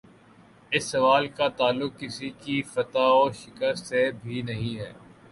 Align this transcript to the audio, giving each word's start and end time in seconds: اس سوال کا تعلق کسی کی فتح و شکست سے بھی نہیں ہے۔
اس 0.71 0.85
سوال 0.85 1.27
کا 1.27 1.47
تعلق 1.57 1.99
کسی 1.99 2.29
کی 2.39 2.61
فتح 2.63 3.07
و 3.15 3.29
شکست 3.33 3.85
سے 3.85 4.09
بھی 4.23 4.41
نہیں 4.41 4.79
ہے۔ 4.79 4.91